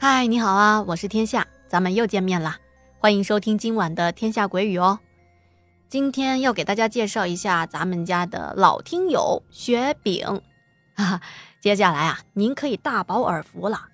[0.00, 2.58] 嗨，你好啊，我是天下，咱们又见面了，
[3.00, 5.00] 欢迎收听今晚的《天下鬼语》哦。
[5.88, 10.40] 今天要给大家介绍一下咱们家的老听友雪饼，
[10.94, 11.20] 哈 哈，
[11.60, 13.88] 接下来啊，您可以大饱耳福了。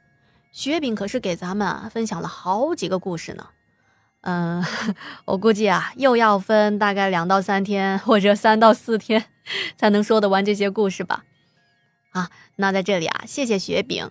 [0.53, 3.46] 雪饼可是给咱们分享了好几个故事呢，
[4.21, 4.63] 嗯，
[5.25, 9.25] 我估计啊，又要分大概两到三天或者三到四天
[9.79, 11.25] 才能说得完这些故事吧。
[12.11, 14.11] 啊，那在这里啊，谢谢雪饼。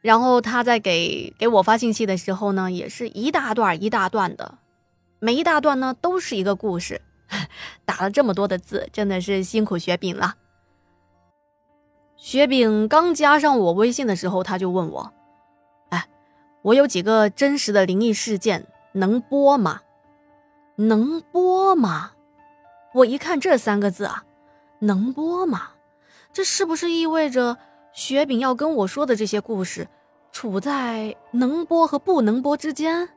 [0.00, 4.58] 然后他在给给我发信息的时候呢，也是一大段一大段的，
[5.18, 7.02] 每一大段呢都是一个故事。
[7.84, 10.34] 打了这么多的字，真的是辛苦雪饼了。
[12.16, 15.12] 雪饼刚加上我微信的时候，他就问我
[15.90, 16.08] ：“哎，
[16.62, 19.82] 我有几个真实的灵异事件，能播吗？
[20.76, 22.12] 能播吗？”
[22.94, 24.24] 我一看这三个字啊，
[24.80, 25.70] 能播吗？
[26.32, 27.58] 这是不是意味着？
[27.92, 29.88] 雪饼要跟我说的这些故事，
[30.32, 33.08] 处在能播和不能播之间。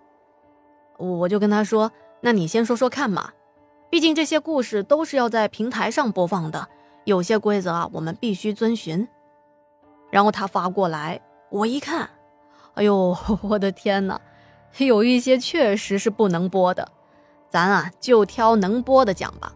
[0.98, 3.32] 我就跟他说：“那你先说说看嘛，
[3.90, 6.68] 毕竟这些故事都是要在平台上播放的，
[7.06, 9.08] 有些规则啊，我们必须遵循。”
[10.12, 12.10] 然后他发过来，我一看，
[12.76, 14.20] 哎呦， 我的天哪，
[14.78, 16.92] 有一些确实是不能播的，
[17.50, 19.54] 咱啊就挑能播的讲吧。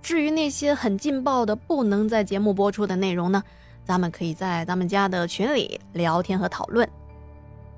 [0.00, 3.42] 至于那些很劲爆的不能在节目播出的内容呢？
[3.86, 6.88] 咱们可以在咱们家的群里聊天和讨论。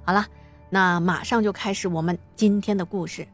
[0.07, 0.27] 好了，
[0.71, 3.29] 那马上就开始我们今天的故事。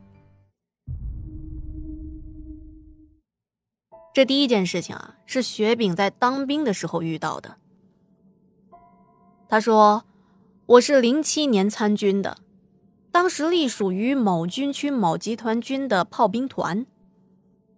[4.12, 7.56] 这第一件事情啊，是雪饼在当兵的时候遇到的。
[9.48, 10.04] 他说
[10.66, 12.38] ：“我是零七年参军的，
[13.12, 16.84] 当时隶属于某军区某集团军的炮兵团，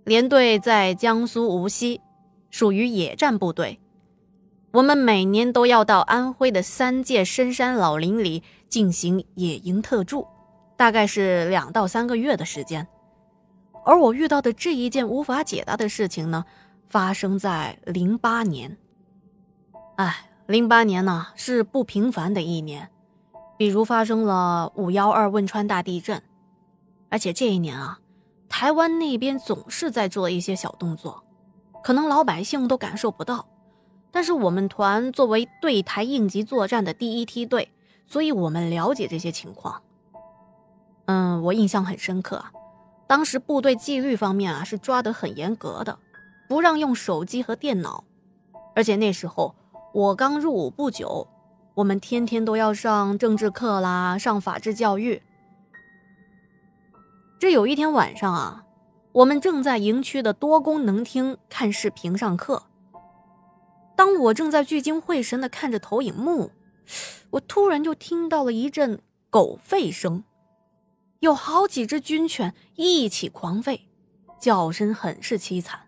[0.04, 2.00] 连队在江苏无锡，
[2.50, 3.78] 属于野战部队。”
[4.76, 10.26] 我们每年都要到安徽的三界深山老林里进行野营特助，
[10.76, 12.86] 大概是两到三个月的时间。
[13.86, 16.44] 而我遇到的这一件无法解答的事情呢，
[16.86, 18.76] 发生在零八年。
[19.96, 22.90] 哎，零八年呢是不平凡的一年，
[23.56, 26.22] 比如发生了五幺二汶川大地震，
[27.08, 27.98] 而且这一年啊，
[28.50, 31.24] 台湾那边总是在做一些小动作，
[31.82, 33.48] 可能老百姓都感受不到。
[34.10, 37.70] 但是我们团作为对台应急作战的第一梯队，
[38.06, 39.82] 所以我们了解这些情况。
[41.06, 42.50] 嗯，我印象很深刻啊，
[43.06, 45.98] 当时部队纪律方面啊是抓得很严格的，
[46.48, 48.04] 不让用手机和电脑，
[48.74, 49.54] 而且那时候
[49.92, 51.28] 我刚入伍不久，
[51.74, 55.22] 我们天天都要上政治课啦，上法制教育。
[57.38, 58.64] 这有一天晚上啊，
[59.12, 62.62] 我们正在营区的多功能厅看视频上课。
[63.96, 66.52] 当我正在聚精会神的看着投影幕，
[67.30, 70.22] 我突然就听到了一阵狗吠声，
[71.20, 73.80] 有好几只军犬一起狂吠，
[74.38, 75.80] 叫声很是凄惨，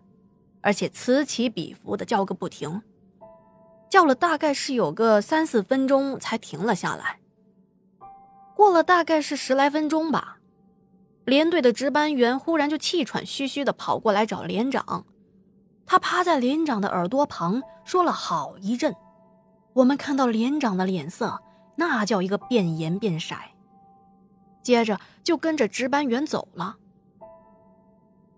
[0.61, 2.81] 而且此起彼伏的叫个不停，
[3.89, 7.19] 叫了大概是有个三四分钟才停了下来。
[8.55, 10.39] 过了大概是十来分钟吧，
[11.25, 15.05] 连队的值班员忽然就气喘吁吁的跑过来找连长。
[15.89, 18.95] 他趴在连长的耳朵旁说了好一阵，
[19.73, 21.41] 我们看到连长的脸色
[21.77, 23.33] 那叫一个变颜变色，
[24.61, 26.77] 接着就跟着值班员走了。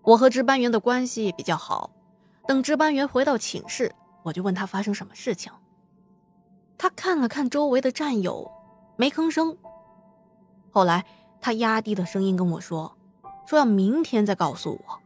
[0.00, 1.90] 我和值班员的关系比较好，
[2.46, 5.52] 等值班员回到寝室，我就问他发生什么事情。
[6.78, 8.50] 他看了看周围的战友，
[8.96, 9.54] 没吭声。
[10.70, 11.04] 后来
[11.38, 12.96] 他压低的声音跟我说
[13.44, 14.98] ：“说要明天再告诉我。”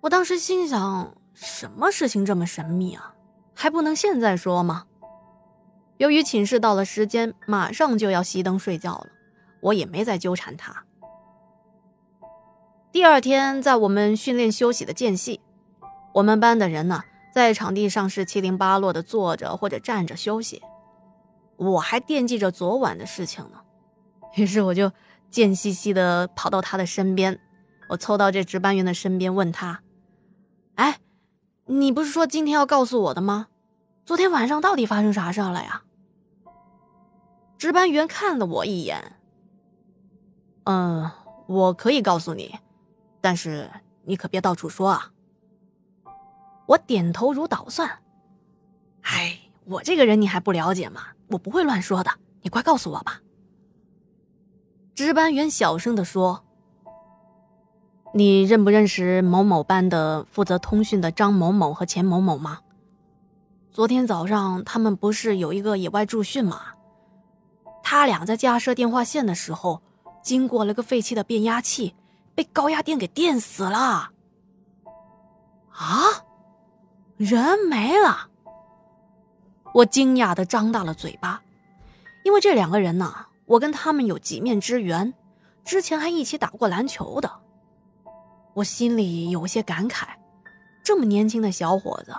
[0.00, 3.14] 我当时心想，什么事情这么神秘啊？
[3.54, 4.86] 还不能现在说吗？
[5.98, 9.06] 由于寝室到了时间，马上就要熄灯睡觉了，
[9.60, 10.84] 我也没再纠缠他。
[12.90, 15.40] 第二天，在我们训练休息的间隙，
[16.14, 17.04] 我们班的人呢，
[17.34, 20.62] 在场地上是七零八落的坐着或者站着休息，
[21.58, 23.60] 我还惦记着昨晚的事情呢，
[24.36, 24.90] 于是我就
[25.28, 27.38] 贱兮兮的跑到他的身边，
[27.90, 29.82] 我凑到这值班员的身边，问他。
[30.74, 31.00] 哎，
[31.66, 33.48] 你不是说今天要告诉我的吗？
[34.04, 35.82] 昨天晚上到底发生啥事了呀？
[37.58, 39.16] 值班员看了我一眼，
[40.64, 41.10] 嗯，
[41.46, 42.58] 我可以告诉你，
[43.20, 43.70] 但是
[44.04, 45.12] 你可别到处说啊。
[46.66, 47.98] 我点头如捣蒜。
[49.02, 51.02] 哎，我这个人你还不了解吗？
[51.28, 52.10] 我不会乱说的，
[52.42, 53.20] 你快告诉我吧。
[54.94, 56.44] 值班员小声的说。
[58.12, 62.58] 你认不认识某某班的负责通讯的张某某和钱某某吗？
[63.70, 66.60] 昨天早上他们不是有一个野外驻训吗？
[67.84, 69.80] 他俩在架设电话线的时候，
[70.22, 71.94] 经过了个废弃的变压器，
[72.34, 74.10] 被高压电给电死了。
[75.70, 76.02] 啊，
[77.16, 78.28] 人没了！
[79.72, 81.40] 我惊讶的张大了嘴巴，
[82.24, 85.14] 因为这两个人呢，我跟他们有几面之缘，
[85.64, 87.30] 之前还一起打过篮球的。
[88.54, 90.08] 我心里有些感慨，
[90.82, 92.14] 这么年轻的小伙子，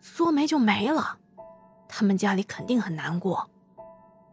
[0.00, 1.18] 说没就没了，
[1.88, 3.50] 他们家里肯定很难过。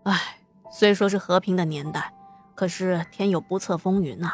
[0.04, 0.40] 唉，
[0.72, 2.14] 虽说是和平的年代，
[2.56, 4.32] 可是天有不测风云呐。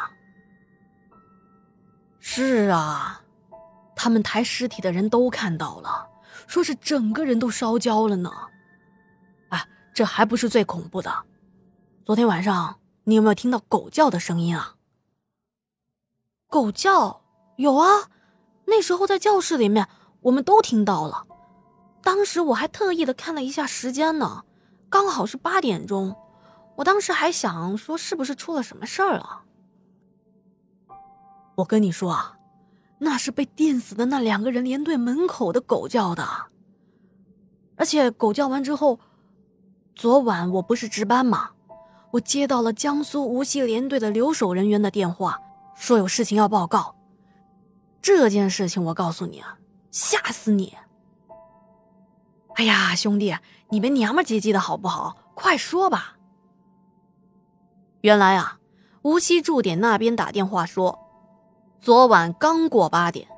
[2.20, 3.22] 是啊，
[3.94, 6.08] 他们抬尸体的人都看到了，
[6.46, 8.30] 说是整个人都烧焦了呢。
[9.48, 11.10] 哎，这还不是最恐怖的，
[12.04, 14.75] 昨天晚上你有没有听到狗叫的声音啊？
[16.56, 17.20] 狗叫
[17.56, 18.08] 有啊，
[18.64, 19.86] 那时候在教室里面，
[20.22, 21.26] 我们都听到了。
[22.00, 24.42] 当时我还特意的看了一下时间呢，
[24.88, 26.16] 刚好是八点钟。
[26.76, 29.44] 我当时还想说，是不是出了什么事儿啊？
[31.56, 32.38] 我跟你说啊，
[33.00, 36.26] 那是被电死的那两个人连队门口的狗叫的。
[37.76, 38.98] 而且狗叫完之后，
[39.94, 41.50] 昨晚我不是值班吗？
[42.12, 45.38] 我接到了江苏无锡连队的留守人员的电话。
[45.76, 46.96] 说有事情要报告，
[48.02, 49.58] 这件事情我告诉你啊，
[49.90, 50.76] 吓死你！
[52.54, 53.36] 哎呀，兄弟，
[53.68, 55.16] 你别娘们唧唧的好不好？
[55.34, 56.16] 快说吧。
[58.00, 58.58] 原来啊，
[59.02, 60.98] 无锡驻点那边打电话说，
[61.78, 63.28] 昨晚刚过八点，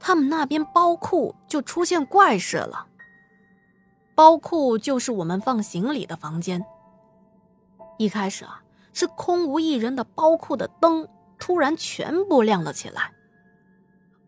[0.00, 2.88] 他们那边包库就出现怪事了。
[4.16, 6.64] 包库就是我们放行李的房间。
[7.98, 8.62] 一开始啊，
[8.92, 11.08] 是空无一人的包库的灯。
[11.38, 13.12] 突然全部亮了起来。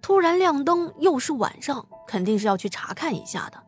[0.00, 3.62] 突然亮灯，又是晚上，肯定是要去查看一下的。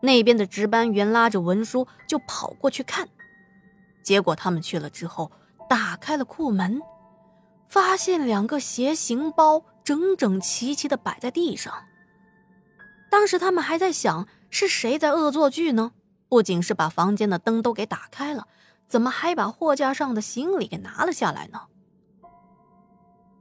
[0.00, 3.08] 那边的值班员拉着文书就跑过去看，
[4.02, 5.30] 结果他们去了之后，
[5.68, 6.80] 打开了库门，
[7.68, 11.74] 发现两个鞋行包整整齐齐的摆在地上。
[13.10, 15.92] 当时他们还在想是谁在恶作剧呢？
[16.28, 18.46] 不仅是把房间的灯都给打开了，
[18.86, 21.62] 怎么还把货架上的行李给拿了下来呢？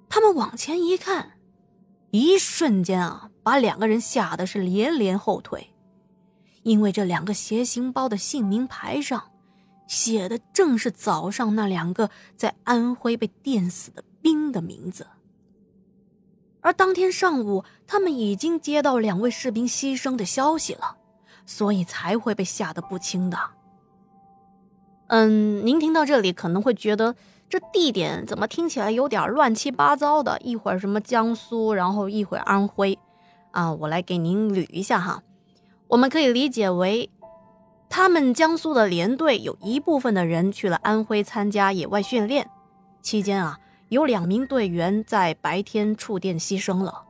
[0.07, 1.33] 他们往前一看，
[2.11, 5.71] 一瞬间啊，把两个人吓得是连连后退，
[6.63, 9.31] 因为这两个斜行包的姓名牌上
[9.87, 15.07] 写的正是早上那两个在安徽被电死的兵的名字。
[16.61, 20.97] 而当天上午，他们已经接到两位士兵牺牲的消息了，
[21.45, 23.37] 所以才会被吓得不轻的。
[25.07, 27.15] 嗯，您听到这里可能会觉得。
[27.47, 30.37] 这地点怎么听起来有点乱七八糟的？
[30.41, 32.97] 一会儿什么江苏，然后一会儿安徽，
[33.51, 35.21] 啊，我来给您捋一下哈。
[35.87, 37.09] 我们可以理解为，
[37.87, 42.49] 他们江苏的连队有一部分的人去了安徽参加野外训练，
[43.01, 43.59] 期间啊，
[43.89, 47.03] 有两名队员在白天触电牺牲了。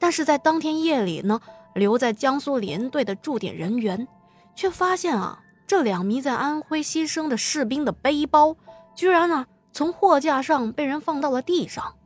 [0.00, 1.40] 但是在当天夜里呢，
[1.74, 4.08] 留在江苏连队的驻点人员
[4.56, 8.56] 却发现啊，这两名在安徽牺牲的士兵的背包
[8.96, 9.46] 居然呢。
[9.72, 11.96] 从货架上被人放到了地上，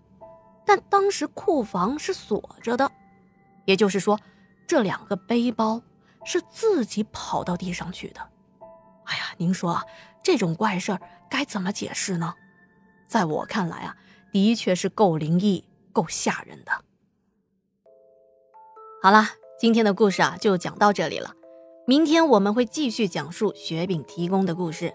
[0.65, 2.91] 但当时库房是锁着的，
[3.65, 4.19] 也就是说，
[4.67, 5.83] 这两个背包
[6.25, 8.21] 是自己跑到地上去的。
[9.05, 9.85] 哎呀，您说啊
[10.23, 11.01] 这种怪事儿
[11.31, 12.35] 该怎么解释呢？
[13.07, 13.97] 在我看来啊，
[14.33, 16.73] 的确是够灵异、够吓人的。
[19.03, 21.35] 好啦，今天的故事啊就讲到这里了，
[21.87, 24.95] 明天我们会继续讲述雪饼提供的故事。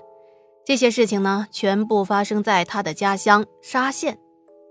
[0.70, 4.20] 这些事情呢，全部发生在他的家乡沙县，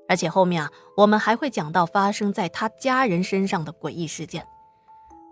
[0.09, 4.47] 而且后面啊，我们还会讲到发生在他家人身上的诡异事件。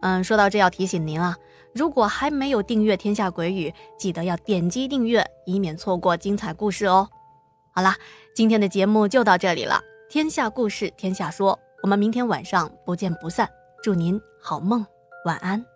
[0.03, 1.37] 嗯，说到这要提醒您啊，
[1.73, 7.09] 如果还没有订阅《天下鬼语》，记得要点击订阅，以免错过精彩故事哦。
[7.71, 7.95] 好啦，
[8.35, 9.81] 今天的节目就到这里了，
[10.13, 11.55] 《天下故事天下说》，
[11.85, 13.49] 我们明天晚上不见不散。
[13.85, 14.85] 祝您好梦，
[15.27, 15.76] 晚安。